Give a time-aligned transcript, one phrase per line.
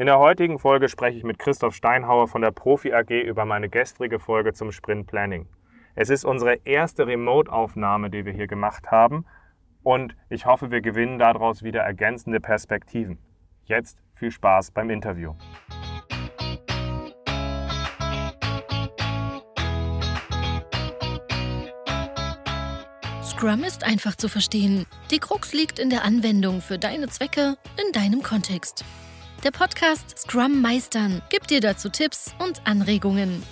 [0.00, 3.68] In der heutigen Folge spreche ich mit Christoph Steinhauer von der Profi AG über meine
[3.68, 5.46] gestrige Folge zum Sprint Planning.
[5.94, 9.26] Es ist unsere erste Remote-Aufnahme, die wir hier gemacht haben
[9.82, 13.18] und ich hoffe, wir gewinnen daraus wieder ergänzende Perspektiven.
[13.64, 15.34] Jetzt viel Spaß beim Interview.
[23.22, 24.86] Scrum ist einfach zu verstehen.
[25.10, 28.82] Die Krux liegt in der Anwendung für deine Zwecke in deinem Kontext.
[29.42, 33.42] Der Podcast Scrum Meistern gibt dir dazu Tipps und Anregungen.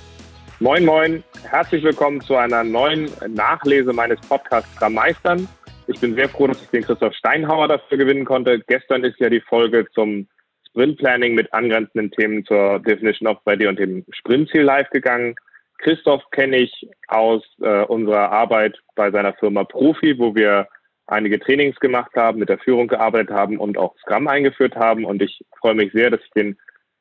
[0.60, 1.24] Moin, moin.
[1.48, 5.48] Herzlich willkommen zu einer neuen Nachlese meines Podcasts Scrum Meistern.
[5.86, 8.60] Ich bin sehr froh, dass ich den Christoph Steinhauer dafür gewinnen konnte.
[8.66, 10.28] Gestern ist ja die Folge zum
[10.68, 15.36] Sprint Planning mit angrenzenden Themen zur Definition of Ready und dem Sprintziel live gegangen.
[15.78, 20.68] Christoph kenne ich aus äh, unserer Arbeit bei seiner Firma Profi, wo wir
[21.08, 25.04] einige Trainings gemacht haben, mit der Führung gearbeitet haben und auch Scrum eingeführt haben.
[25.04, 26.56] Und ich freue mich sehr, dass ich den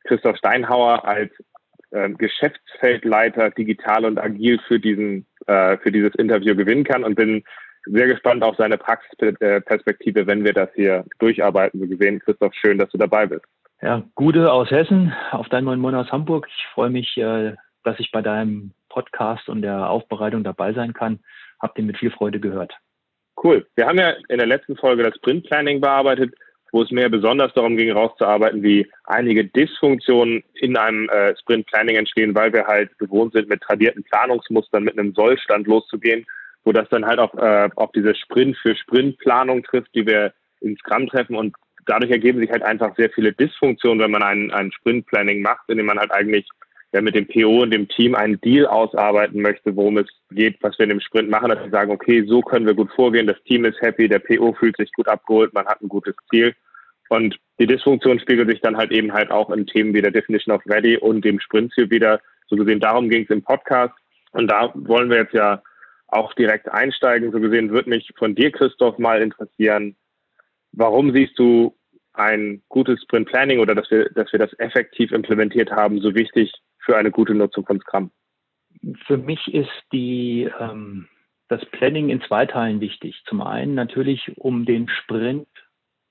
[0.06, 1.32] Christoph Steinhauer als
[1.92, 7.44] äh, Geschäftsfeldleiter digital und agil für diesen äh, für dieses Interview gewinnen kann und bin
[7.86, 11.80] sehr gespannt auf seine Praxisperspektive, wenn wir das hier durcharbeiten.
[11.80, 13.46] So gesehen, Christoph, schön, dass du dabei bist.
[13.82, 16.48] Ja, Gude aus Hessen, auf deinen neuen Monat aus Hamburg.
[16.50, 21.20] Ich freue mich, äh, dass ich bei deinem Podcast und der Aufbereitung dabei sein kann.
[21.60, 22.74] Hab den mit viel Freude gehört.
[23.42, 23.66] Cool.
[23.76, 26.34] Wir haben ja in der letzten Folge das Sprint Planning bearbeitet,
[26.72, 31.96] wo es mir besonders darum ging, rauszuarbeiten, wie einige Dysfunktionen in einem äh, Sprint Planning
[31.96, 36.26] entstehen, weil wir halt gewohnt sind, mit tradierten Planungsmustern mit einem Sollstand loszugehen,
[36.64, 40.34] wo das dann halt auf, äh, auf diese Sprint für Sprint Planung trifft, die wir
[40.60, 44.52] in Scrum treffen und dadurch ergeben sich halt einfach sehr viele Dysfunktionen, wenn man ein,
[44.52, 46.48] ein Sprint Planning macht, indem man halt eigentlich
[46.94, 50.78] der mit dem PO und dem Team einen Deal ausarbeiten möchte, worum es geht, was
[50.78, 53.42] wir in dem Sprint machen, dass wir sagen, okay, so können wir gut vorgehen, das
[53.44, 56.56] Team ist happy, der PO fühlt sich gut abgeholt, man hat ein gutes Ziel.
[57.10, 60.56] Und die Dysfunktion spiegelt sich dann halt eben halt auch in Themen wie der Definition
[60.56, 62.20] of Ready und dem Sprintziel wieder.
[62.48, 63.94] So gesehen, darum ging es im Podcast.
[64.32, 65.62] Und da wollen wir jetzt ja
[66.08, 67.32] auch direkt einsteigen.
[67.32, 69.96] So gesehen würde mich von dir, Christoph, mal interessieren,
[70.72, 71.76] warum siehst du
[72.14, 76.52] ein gutes Sprint Planning oder dass wir, dass wir das effektiv implementiert haben, so wichtig
[76.88, 78.12] für eine gute Nutzung von Scrum?
[79.06, 81.08] Für mich ist die, ähm,
[81.50, 83.22] das Planning in zwei Teilen wichtig.
[83.28, 85.48] Zum einen natürlich, um den Sprint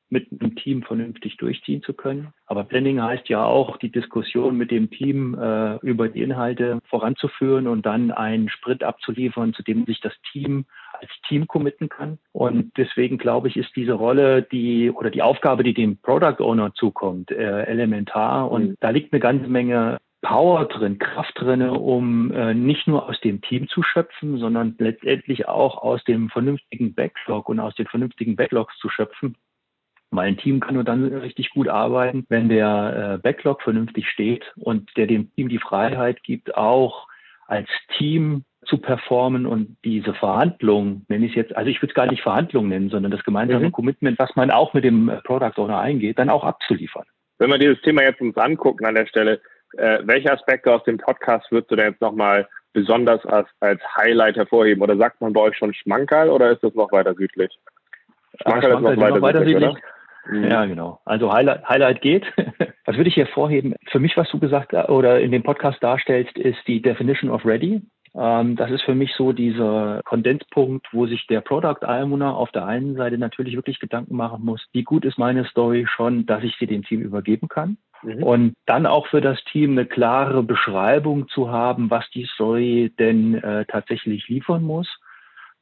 [0.09, 2.33] mit einem Team vernünftig durchziehen zu können.
[2.47, 7.67] Aber Planning heißt ja auch, die Diskussion mit dem Team äh, über die Inhalte voranzuführen
[7.67, 12.19] und dann einen Sprint abzuliefern, zu dem sich das Team als Team committen kann.
[12.33, 16.73] Und deswegen glaube ich, ist diese Rolle, die oder die Aufgabe, die dem Product Owner
[16.75, 18.51] zukommt, äh, elementar.
[18.51, 18.77] Und mhm.
[18.81, 23.41] da liegt eine ganze Menge Power drin, Kraft drin, um äh, nicht nur aus dem
[23.43, 28.77] Team zu schöpfen, sondern letztendlich auch aus dem vernünftigen Backlog und aus den vernünftigen Backlogs
[28.79, 29.37] zu schöpfen.
[30.11, 34.53] Weil ein Team kann nur dann richtig gut arbeiten, wenn der äh, Backlog vernünftig steht
[34.57, 37.07] und der dem Team die Freiheit gibt, auch
[37.47, 41.95] als Team zu performen und diese Verhandlung, nenne ich es jetzt, also ich würde es
[41.95, 43.73] gar nicht Verhandlung nennen, sondern das gemeinsame mhm.
[43.73, 47.05] Commitment, was man auch mit dem äh, Product Owner eingeht, dann auch abzuliefern.
[47.39, 49.41] Wenn wir dieses Thema jetzt uns angucken an der Stelle,
[49.79, 54.37] äh, welche Aspekte aus dem Podcast würdest du denn jetzt nochmal besonders als, als Highlight
[54.37, 54.83] hervorheben?
[54.83, 57.59] Oder sagt man bei euch schon Schmankerl oder ist das noch weiter südlich?
[58.43, 59.85] Schmankerl, ist noch weiter, noch weiter südlich, südlich.
[60.27, 60.51] Mhm.
[60.51, 61.01] Ja, genau.
[61.05, 62.27] Also Highlight, Highlight geht.
[62.85, 63.75] Was würde ich hervorheben?
[63.91, 67.83] Für mich, was du gesagt oder in dem Podcast darstellst, ist die Definition of Ready.
[68.19, 72.67] Ähm, das ist für mich so dieser Kondenzpunkt, wo sich der Product Owner auf der
[72.67, 76.57] einen Seite natürlich wirklich Gedanken machen muss, wie gut ist meine Story schon, dass ich
[76.59, 77.77] sie dem Team übergeben kann.
[78.03, 78.23] Mhm.
[78.23, 83.35] Und dann auch für das Team eine klare Beschreibung zu haben, was die Story denn
[83.35, 84.89] äh, tatsächlich liefern muss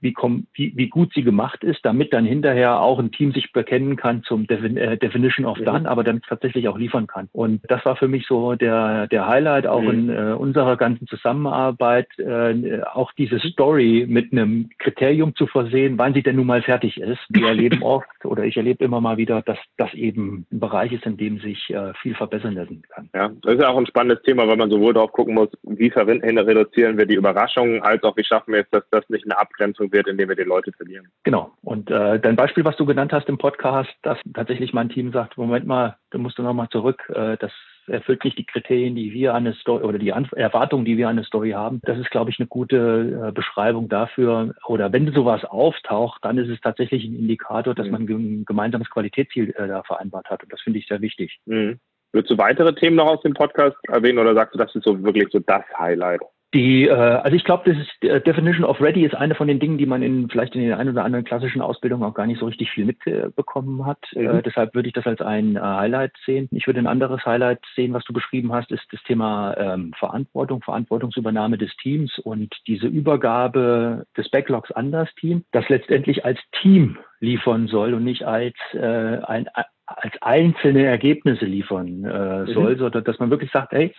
[0.05, 0.15] wie,
[0.53, 4.23] wie, wie gut sie gemacht ist, damit dann hinterher auch ein Team sich bekennen kann
[4.23, 7.29] zum Defin äh, Definition of Done, aber dann tatsächlich auch liefern kann.
[7.33, 9.91] Und das war für mich so der, der Highlight auch mhm.
[9.91, 16.15] in äh, unserer ganzen Zusammenarbeit, äh, auch diese Story mit einem Kriterium zu versehen, wann
[16.15, 17.21] sie denn nun mal fertig ist.
[17.31, 21.07] Wir erleben oft oder ich erlebe immer mal wieder, dass das eben ein Bereich ist,
[21.07, 23.09] in dem sich äh, viel verbessern lassen kann.
[23.15, 25.89] Ja, das ist ja auch ein spannendes Thema, weil man sowohl darauf gucken muss, wie
[25.95, 29.91] reduzieren wir die Überraschungen, als auch wie schaffen wir es, dass das nicht eine Abgrenzung
[29.95, 31.09] wird, indem wir die Leute verlieren.
[31.23, 31.53] Genau.
[31.63, 35.39] Und äh, dein Beispiel, was du genannt hast im Podcast, dass tatsächlich mein Team sagt,
[35.39, 37.53] Moment mal, du musst du nochmal zurück, äh, das
[37.87, 41.09] erfüllt nicht die Kriterien, die wir an eine Story oder die An Erwartungen, die wir
[41.09, 41.81] an eine Story haben.
[41.85, 44.55] Das ist, glaube ich, eine gute äh, Beschreibung dafür.
[44.67, 47.93] Oder wenn sowas auftaucht, dann ist es tatsächlich ein Indikator, dass mhm.
[47.93, 50.43] man ein gemeinsames Qualitätsziel äh, da vereinbart hat.
[50.43, 51.39] Und das finde ich sehr wichtig.
[51.47, 51.79] Mhm.
[52.13, 55.03] Würdest du weitere Themen noch aus dem Podcast erwähnen oder sagst du, das ist so
[55.03, 56.21] wirklich so das Highlight?
[56.55, 59.59] Die, äh, also ich glaube, das ist äh, Definition of Ready ist eine von den
[59.59, 62.39] Dingen, die man in vielleicht in den ein oder anderen klassischen Ausbildungen auch gar nicht
[62.39, 63.99] so richtig viel mitbekommen hat.
[64.15, 64.27] Mhm.
[64.27, 66.49] Äh, deshalb würde ich das als ein äh, Highlight sehen.
[66.53, 70.63] Ich würde ein anderes Highlight sehen, was du beschrieben hast, ist das Thema ähm, Verantwortung,
[70.63, 76.99] Verantwortungsübernahme des Teams und diese Übergabe des Backlogs an das Team, das letztendlich als Team
[77.19, 79.49] liefern soll und nicht als äh, ein
[79.87, 82.47] als einzelne Ergebnisse liefern äh, mhm.
[82.55, 82.79] soll, mhm.
[82.79, 83.93] sondern dass man wirklich sagt, hey,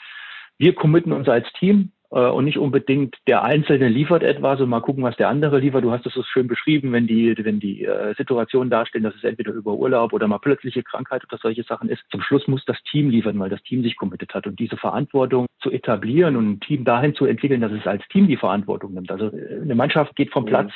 [0.58, 4.80] wir committen uns als Team äh, und nicht unbedingt der Einzelne liefert etwas und mal
[4.80, 5.84] gucken, was der andere liefert.
[5.84, 9.24] Du hast es so schön beschrieben, wenn die, wenn die äh, Situationen dastehen, dass es
[9.26, 12.04] entweder über Urlaub oder mal plötzliche Krankheit oder solche Sachen ist.
[12.12, 14.48] Zum Schluss muss das Team liefern, weil das Team sich committet hat.
[14.48, 18.28] Und diese Verantwortung zu etablieren und ein Team dahin zu entwickeln, dass es als Team
[18.28, 19.12] die Verantwortung nimmt.
[19.12, 20.46] Also äh, eine Mannschaft geht vom.
[20.46, 20.72] Platz,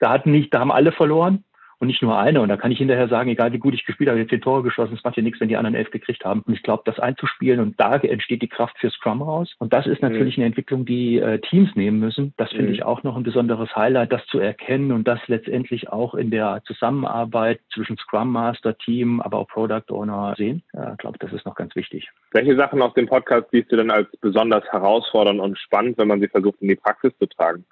[0.00, 1.44] da hatten nicht, da haben alle verloren
[1.78, 2.40] und nicht nur eine.
[2.40, 4.62] Und da kann ich hinterher sagen, egal wie gut ich gespielt habe, jetzt zehn Tore
[4.62, 6.42] geschossen, es macht ja nichts, wenn die anderen elf gekriegt haben.
[6.42, 9.54] Und ich glaube, das einzuspielen und da entsteht die Kraft für Scrum raus.
[9.58, 10.42] Und das ist natürlich mhm.
[10.42, 12.34] eine Entwicklung, die äh, Teams nehmen müssen.
[12.36, 12.74] Das finde mhm.
[12.74, 16.62] ich auch noch ein besonderes Highlight, das zu erkennen und das letztendlich auch in der
[16.66, 20.62] Zusammenarbeit zwischen Scrum Master, Team, aber auch Product Owner sehen.
[20.72, 22.10] Ich glaube, das ist noch ganz wichtig.
[22.32, 26.20] Welche Sachen aus dem Podcast siehst du denn als besonders herausfordernd und spannend, wenn man
[26.20, 27.64] sie versucht, in die Praxis zu tragen?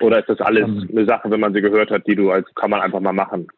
[0.00, 0.88] Oder ist das alles ähm.
[0.90, 3.48] eine Sache, wenn man sie gehört hat, die du als kann man einfach mal machen?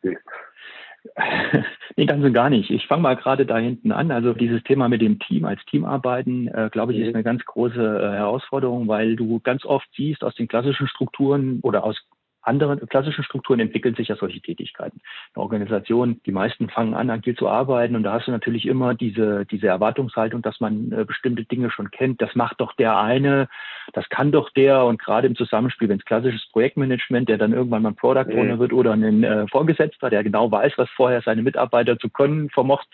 [1.96, 2.70] nee, ganz und gar nicht.
[2.70, 4.10] Ich fange mal gerade da hinten an.
[4.10, 7.14] Also dieses Thema mit dem Team als Teamarbeiten, äh, glaube ich, ist mhm.
[7.14, 11.84] eine ganz große äh, Herausforderung, weil du ganz oft siehst aus den klassischen Strukturen oder
[11.84, 12.00] aus
[12.42, 15.00] anderen klassischen Strukturen entwickeln sich ja solche Tätigkeiten.
[15.34, 18.94] Eine Organisation, die meisten fangen an, agil zu arbeiten und da hast du natürlich immer
[18.94, 22.20] diese, diese Erwartungshaltung, dass man äh, bestimmte Dinge schon kennt.
[22.20, 23.48] Das macht doch der eine,
[23.92, 27.82] das kann doch der und gerade im Zusammenspiel, wenn es klassisches Projektmanagement, der dann irgendwann
[27.82, 28.58] mal ein Product Owner mhm.
[28.58, 32.88] wird oder ein äh, Vorgesetzter, der genau weiß, was vorher seine Mitarbeiter zu können vermocht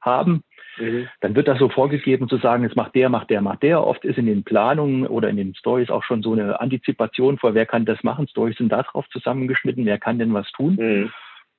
[0.00, 0.42] haben,
[0.78, 1.08] Mhm.
[1.20, 3.84] Dann wird das so vorgegeben zu sagen, es macht der, macht der, macht der.
[3.84, 7.54] Oft ist in den Planungen oder in den Stories auch schon so eine Antizipation vor,
[7.54, 8.28] wer kann das machen.
[8.28, 10.76] Stories sind darauf zusammengeschnitten, wer kann denn was tun.
[10.76, 11.12] Mhm.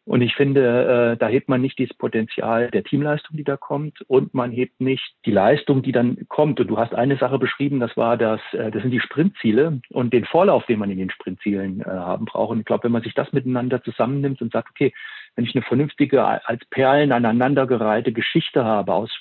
[0.07, 4.01] Und ich finde, äh, da hebt man nicht dieses Potenzial der Teamleistung, die da kommt,
[4.07, 6.61] und man hebt nicht die Leistung, die dann kommt.
[6.61, 10.13] Und du hast eine Sache beschrieben, das war das, äh, das sind die Sprintziele und
[10.13, 12.51] den Vorlauf, den man in den Sprintzielen äh, haben braucht.
[12.51, 14.93] Und ich glaube, wenn man sich das miteinander zusammennimmt und sagt, okay,
[15.35, 19.11] wenn ich eine vernünftige, als Perlen aneinandergereihte Geschichte habe aus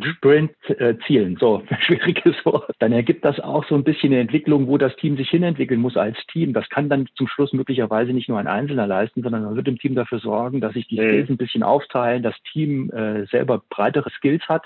[0.00, 4.96] Sprint-Zielen, so schwieriges Wort, dann ergibt das auch so ein bisschen eine Entwicklung, wo das
[4.96, 6.52] Team sich hinentwickeln muss als Team.
[6.52, 9.78] Das kann dann zum Schluss möglicherweise nicht nur ein Einzelner leisten, sondern man wird im
[9.78, 11.08] Team dafür sorgen, dass sich die mhm.
[11.08, 14.64] Skills ein bisschen aufteilen, das Team äh, selber breitere Skills hat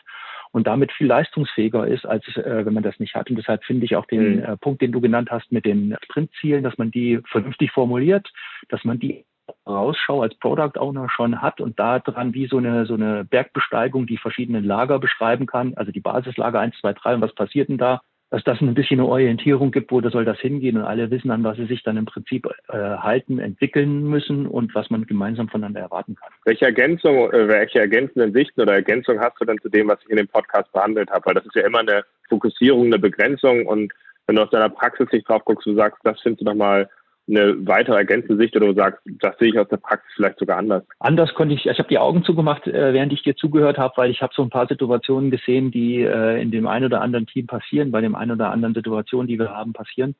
[0.52, 3.28] und damit viel leistungsfähiger ist, als äh, wenn man das nicht hat.
[3.28, 4.43] Und deshalb finde ich auch den mhm.
[4.43, 8.28] äh, Punkt, den du genannt hast mit den Sprintzielen, dass man die vernünftig formuliert,
[8.69, 9.25] dass man die
[9.66, 14.06] Rausschau als Product Owner schon hat und da dran wie so eine, so eine Bergbesteigung
[14.06, 17.78] die verschiedenen Lager beschreiben kann, also die Basislager 1, 2, 3 und was passiert denn
[17.78, 18.00] da,
[18.31, 21.31] dass das ein bisschen eine Orientierung gibt, wo da soll das hingehen und alle wissen,
[21.31, 25.49] an was sie sich dann im Prinzip äh, halten, entwickeln müssen und was man gemeinsam
[25.49, 26.31] voneinander erwarten kann.
[26.44, 30.10] Welche Ergänzung, äh, welche ergänzenden Sichten oder Ergänzung hast du denn zu dem, was ich
[30.10, 31.25] in dem Podcast behandelt habe?
[31.26, 33.92] Weil das ist ja immer eine Fokussierung, eine Begrenzung und
[34.26, 36.90] wenn du aus deiner Praxis nicht drauf guckst, du sagst, das findest du nochmal
[37.28, 40.58] eine weitere ergänzende Sicht oder du sagst, das sehe ich aus der Praxis vielleicht sogar
[40.58, 40.84] anders?
[41.00, 44.11] Anders konnte ich, ich habe die Augen zugemacht, äh, während ich dir zugehört habe, weil
[44.11, 47.46] ich habe so ein paar Situationen gesehen, die äh, in dem einen oder anderen Team
[47.46, 50.14] passieren, bei dem einen oder anderen Situation, die wir haben, passieren.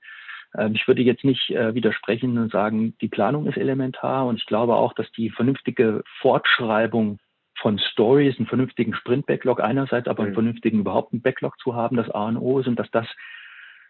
[0.57, 4.47] Ähm, ich würde jetzt nicht äh, widersprechen und sagen, die Planung ist elementar und ich
[4.47, 7.19] glaube auch, dass die vernünftige Fortschreibung
[7.59, 10.35] von Stories, einen vernünftigen Sprint-Backlog einerseits, aber einen mhm.
[10.35, 13.07] vernünftigen überhaupt einen Backlog zu haben, das A und O ist und dass das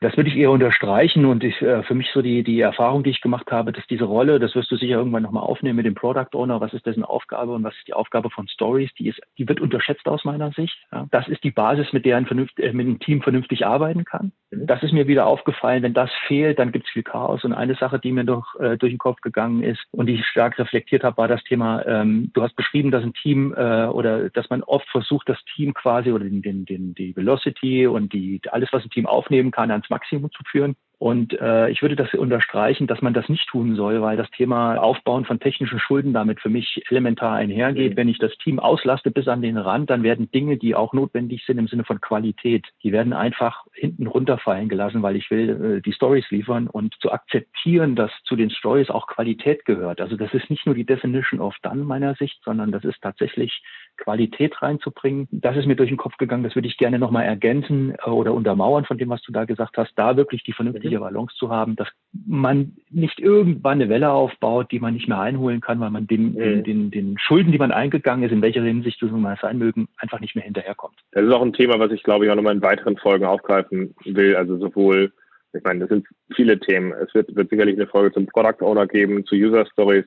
[0.00, 3.10] das würde ich eher unterstreichen und ich, äh, für mich so die, die Erfahrung, die
[3.10, 5.94] ich gemacht habe, dass diese Rolle, das wirst du sicher irgendwann nochmal aufnehmen mit dem
[5.94, 9.20] Product Owner, was ist dessen Aufgabe und was ist die Aufgabe von Stories, die ist,
[9.38, 10.76] die wird unterschätzt aus meiner Sicht.
[10.92, 11.06] Ja.
[11.10, 14.32] Das ist die Basis, mit der ein, vernünft, äh, mit einem Team vernünftig arbeiten kann.
[14.56, 14.66] Mhm.
[14.66, 17.44] Das ist mir wieder aufgefallen, wenn das fehlt, dann gibt es viel Chaos.
[17.44, 20.26] Und eine Sache, die mir doch äh, durch den Kopf gegangen ist und die ich
[20.26, 24.30] stark reflektiert habe, war das Thema, ähm, du hast beschrieben, dass ein Team äh, oder
[24.30, 28.40] dass man oft versucht, das Team quasi oder den, den, den, die Velocity und die
[28.50, 30.76] alles, was ein Team aufnehmen kann, ans Maximum zu führen.
[30.98, 34.78] Und äh, ich würde das unterstreichen, dass man das nicht tun soll, weil das Thema
[34.78, 37.92] Aufbauen von technischen Schulden damit für mich elementar einhergeht.
[37.92, 37.96] Mhm.
[37.96, 41.44] Wenn ich das Team auslaste bis an den Rand, dann werden Dinge, die auch notwendig
[41.44, 45.82] sind im Sinne von Qualität, die werden einfach hinten runterfallen gelassen, weil ich will äh,
[45.82, 50.00] die Stories liefern und zu akzeptieren, dass zu den Stories auch Qualität gehört.
[50.00, 53.62] Also das ist nicht nur die Definition of Done meiner Sicht, sondern das ist tatsächlich
[53.96, 55.28] Qualität reinzubringen.
[55.30, 56.44] Das ist mir durch den Kopf gegangen.
[56.44, 59.76] Das würde ich gerne nochmal ergänzen äh, oder untermauern von dem, was du da gesagt
[59.76, 59.92] hast.
[59.96, 61.02] Da wirklich die vernünftige mhm.
[61.02, 61.88] Balance zu haben, dass
[62.26, 66.34] man nicht irgendwann eine Welle aufbaut, die man nicht mehr einholen kann, weil man den,
[66.34, 66.64] den, mhm.
[66.64, 70.20] den, den Schulden, die man eingegangen ist, in welcher Hinsicht das mal sein mögen, einfach
[70.20, 70.96] nicht mehr hinterherkommt.
[71.12, 73.94] Das ist auch ein Thema, was ich glaube ich auch nochmal in weiteren Folgen aufgreifen
[74.04, 74.36] will.
[74.36, 75.12] Also sowohl
[75.56, 76.92] ich meine, das sind viele Themen.
[76.92, 80.04] Es wird, wird sicherlich eine Folge zum Product Owner geben, zu User Stories.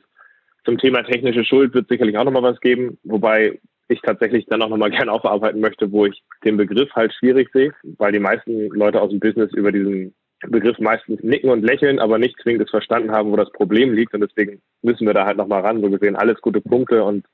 [0.66, 4.70] Zum Thema technische Schuld wird sicherlich auch nochmal was geben, wobei ich tatsächlich dann auch
[4.70, 9.02] nochmal gerne aufarbeiten möchte, wo ich den Begriff halt schwierig sehe, weil die meisten Leute
[9.02, 10.14] aus dem Business über diesen
[10.48, 14.14] Begriff meistens nicken und lächeln, aber nicht zwingend es verstanden haben, wo das Problem liegt.
[14.14, 15.82] Und deswegen müssen wir da halt nochmal ran.
[15.82, 17.26] So gesehen, alles gute Punkte und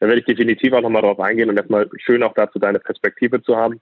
[0.00, 3.42] da werde ich definitiv auch nochmal drauf eingehen und erstmal schön auch dazu deine Perspektive
[3.42, 3.80] zu haben.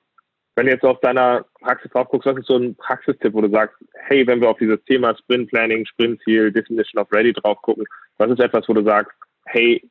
[0.55, 3.51] Wenn du jetzt auf deiner Praxis drauf guckst, was ist so ein Praxistipp, wo du
[3.51, 7.61] sagst, hey, wenn wir auf dieses Thema Sprint Planning, Sprint Ziel, Definition of Ready drauf
[7.63, 7.87] gucken,
[8.19, 9.11] was ist etwas, wo du sagst,
[9.47, 9.83] hey,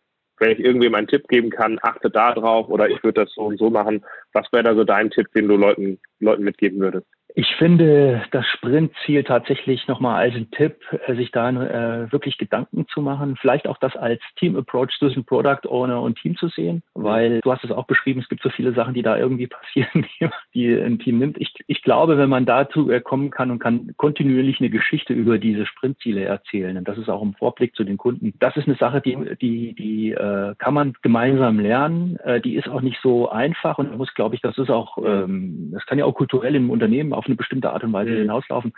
[0.42, 3.44] wenn ich irgendwem einen Tipp geben kann, achte da drauf oder ich würde das so
[3.44, 4.04] und so machen.
[4.34, 7.06] Was wäre da so dein Tipp, den du Leuten, Leuten mitgeben würdest?
[7.36, 12.88] Ich finde das Sprintziel tatsächlich nochmal als ein Tipp, äh, sich da äh, wirklich Gedanken
[12.88, 17.40] zu machen, vielleicht auch das als Team-Approach zwischen Product Owner und Team zu sehen, weil
[17.42, 20.06] du hast es auch beschrieben, es gibt so viele Sachen, die da irgendwie passieren,
[20.54, 21.40] die, ein Team nimmt.
[21.40, 25.38] Ich, ich glaube, wenn man dazu äh, kommen kann und kann kontinuierlich eine Geschichte über
[25.38, 28.78] diese Sprintziele erzählen, und das ist auch im Vorblick zu den Kunden, das ist eine
[28.78, 32.18] Sache, die, die, die äh, kann man gemeinsam lernen.
[32.18, 35.70] Äh, die ist auch nicht so einfach und muss, glaube ich, das ist auch, ähm,
[35.74, 38.18] das kann ja auch kulturell im Unternehmen auf eine bestimmte Art und Weise mhm.
[38.18, 38.74] hinauslaufen.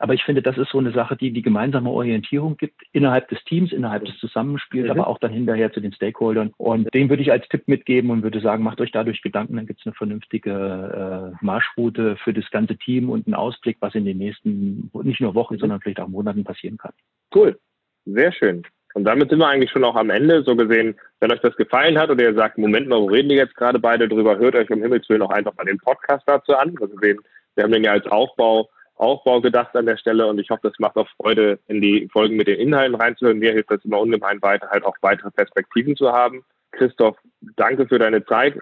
[0.00, 3.42] Aber ich finde, das ist so eine Sache, die die gemeinsame Orientierung gibt innerhalb des
[3.44, 4.90] Teams, innerhalb des Zusammenspiels, mhm.
[4.92, 6.52] aber auch dann hinterher zu den Stakeholdern.
[6.56, 9.66] Und den würde ich als Tipp mitgeben und würde sagen, macht euch dadurch Gedanken, dann
[9.66, 14.04] gibt es eine vernünftige äh, Marschroute für das ganze Team und einen Ausblick, was in
[14.04, 15.60] den nächsten nicht nur Wochen, mhm.
[15.60, 16.92] sondern vielleicht auch Monaten passieren kann.
[17.34, 17.58] Cool,
[18.04, 18.62] sehr schön.
[18.94, 20.42] Und damit sind wir eigentlich schon auch am Ende.
[20.44, 23.34] So gesehen, wenn euch das gefallen hat oder ihr sagt, Moment mal, wo reden die
[23.34, 26.56] jetzt gerade beide drüber, hört euch um Himmels Willen auch einfach mal den Podcast dazu
[26.56, 26.74] an.
[26.80, 27.18] So gesehen,
[27.54, 30.78] wir haben den ja als Aufbau, Aufbau gedacht an der Stelle und ich hoffe, das
[30.78, 33.38] macht auch Freude, in die Folgen mit den Inhalten reinzuhören.
[33.38, 36.44] Mir hilft das immer ungemein weiter, halt auch weitere Perspektiven zu haben.
[36.72, 37.16] Christoph,
[37.56, 38.58] danke für deine Zeit.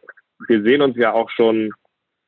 [0.47, 1.73] Wir sehen uns ja auch schon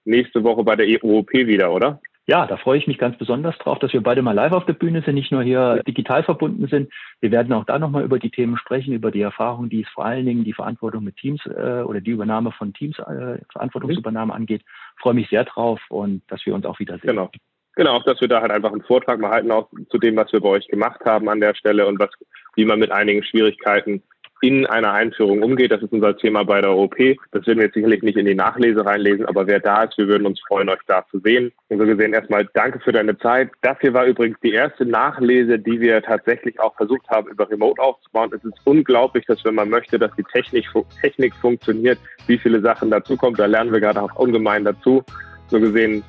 [0.05, 2.01] nächste Woche bei der EOP wieder, oder?
[2.29, 4.75] Ja, da freue ich mich ganz besonders drauf, dass wir beide mal live auf der
[4.75, 6.93] Bühne sind, nicht nur hier digital verbunden sind.
[7.21, 10.05] Wir werden auch da nochmal über die Themen sprechen, über die Erfahrungen, die es vor
[10.05, 14.63] allen Dingen die Verantwortung mit Teams äh, oder die Übernahme von Teams, äh, Verantwortungsübernahme angeht.
[15.01, 17.09] Freue mich sehr drauf und dass wir uns auch wiedersehen.
[17.09, 17.31] Genau.
[17.75, 20.33] Genau, auch dass wir da halt einfach einen Vortrag mal halten, auch zu dem, was
[20.33, 22.11] wir bei euch gemacht haben an der Stelle und was,
[22.57, 24.03] wie man mit einigen Schwierigkeiten
[24.41, 25.73] in einer Einführung umgeht.
[25.73, 26.97] Das ist unser Thema bei der OP.
[27.33, 30.09] Das werden wir jetzt sicherlich nicht in die Nachlese reinlesen, aber wer da ist, wir
[30.09, 31.53] würden uns freuen, euch da zu sehen.
[31.69, 33.51] Und so gesehen erstmal danke für deine Zeit.
[33.63, 37.81] Das hier war übrigens die erste Nachlese, die wir tatsächlich auch versucht haben, über Remote
[37.83, 38.31] aufzubauen.
[38.35, 40.67] Es ist unglaublich, dass wenn man möchte, dass die Technik,
[41.01, 43.37] Technik funktioniert, wie viele Sachen dazukommen.
[43.37, 45.03] Da lernen wir gerade auch ungemein dazu.
[45.49, 46.05] So gesehen,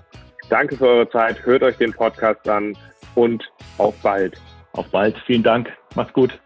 [0.50, 1.45] danke für eure Zeit.
[1.45, 2.77] Hört euch den Podcast an
[3.15, 4.39] und auf bald.
[4.74, 5.17] Auf bald.
[5.25, 5.69] Vielen Dank.
[5.95, 6.39] Macht's gut.